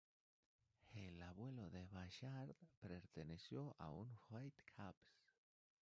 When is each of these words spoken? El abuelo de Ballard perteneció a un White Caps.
El 0.95 1.21
abuelo 1.21 1.69
de 1.69 1.85
Ballard 1.85 2.55
perteneció 2.79 3.75
a 3.77 3.91
un 3.91 4.11
White 4.31 4.63
Caps. 4.75 5.19